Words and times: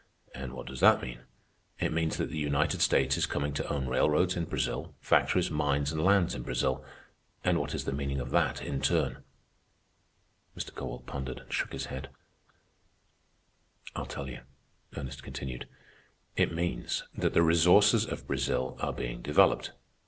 And 0.33 0.53
what 0.53 0.65
does 0.65 0.79
that 0.79 0.99
mean? 1.03 1.19
It 1.79 1.93
means 1.93 2.17
that 2.17 2.31
the 2.31 2.37
United 2.39 2.81
States 2.81 3.17
is 3.17 3.27
coming 3.27 3.53
to 3.53 3.69
own 3.71 3.85
railroads 3.87 4.35
in 4.35 4.45
Brazil, 4.45 4.95
factories, 4.99 5.51
mines, 5.51 5.91
and 5.91 6.03
lands 6.03 6.33
in 6.33 6.41
Brazil. 6.41 6.83
And 7.43 7.59
what 7.59 7.75
is 7.75 7.85
the 7.85 7.91
meaning 7.93 8.19
of 8.19 8.31
that 8.31 8.63
in 8.63 8.81
turn?" 8.81 9.23
Mr. 10.57 10.73
Kowalt 10.73 11.05
pondered 11.05 11.37
and 11.37 11.53
shook 11.53 11.71
his 11.71 11.85
head. 11.93 12.09
"I'll 13.95 14.07
tell 14.07 14.27
you," 14.27 14.39
Ernest 14.97 15.21
continued. 15.21 15.67
"It 16.35 16.51
means 16.51 17.03
that 17.13 17.35
the 17.35 17.43
resources 17.43 18.03
of 18.03 18.25
Brazil 18.25 18.75
are 18.79 18.93
being 18.93 19.21
developed. 19.21 19.71